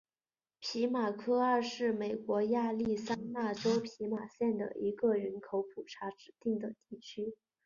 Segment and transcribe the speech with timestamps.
[0.59, 7.35] 皮马科二是位于美国亚利桑那州皮马县的一个人口普查指定地区。